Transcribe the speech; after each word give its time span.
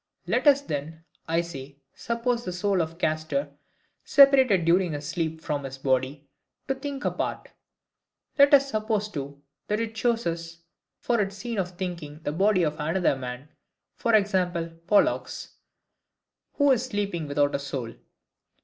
Let 0.25 0.47
us 0.47 0.61
then, 0.61 1.03
I 1.27 1.41
say, 1.41 1.77
suppose 1.93 2.43
the 2.43 2.51
soul 2.51 2.81
of 2.81 2.97
Castor 2.97 3.51
separated 4.03 4.65
during 4.65 4.93
his 4.93 5.07
sleep 5.07 5.41
from 5.41 5.63
his 5.63 5.77
body, 5.77 6.27
to 6.67 6.73
think 6.73 7.05
apart. 7.05 7.49
Let 8.35 8.51
us 8.55 8.71
suppose, 8.71 9.09
too, 9.09 9.43
that 9.67 9.79
it 9.79 9.93
chooses 9.93 10.63
for 11.01 11.21
its 11.21 11.35
scene 11.37 11.59
of 11.59 11.77
thinking 11.77 12.19
the 12.23 12.31
body 12.31 12.63
of 12.63 12.79
another 12.79 13.15
man, 13.15 13.49
v. 13.95 14.23
g. 14.23 14.69
Pollux, 14.87 15.49
who 16.53 16.71
is 16.71 16.83
sleeping 16.83 17.27
without 17.27 17.53
a 17.53 17.59
soul. 17.59 17.93